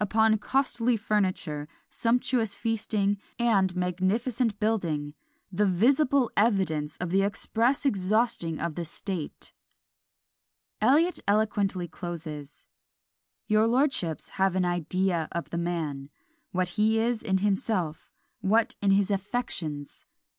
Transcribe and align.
Upon 0.00 0.38
costly 0.38 0.96
furniture, 0.96 1.68
sumptuous 1.90 2.56
feasting, 2.56 3.18
and 3.38 3.76
magnificent 3.76 4.58
building, 4.58 5.12
the 5.52 5.66
visible 5.66 6.30
evidence 6.38 6.96
of 6.96 7.10
the 7.10 7.20
express 7.20 7.84
exhausting 7.84 8.58
of 8.60 8.76
the 8.76 8.86
state!" 8.86 9.52
Eliot 10.80 11.20
eloquently 11.28 11.86
closes 11.86 12.66
Your 13.46 13.66
lordships 13.66 14.30
have 14.40 14.56
an 14.56 14.64
idea 14.64 15.28
of 15.32 15.50
the 15.50 15.58
man, 15.58 16.08
what 16.50 16.70
he 16.80 16.98
is 16.98 17.22
in 17.22 17.36
himself, 17.44 18.10
what 18.40 18.76
in 18.80 18.92
his 18.92 19.10
affections! 19.10 20.06